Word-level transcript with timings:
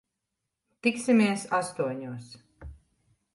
Tiksimies 0.87 1.43
astoņos. 1.59 2.33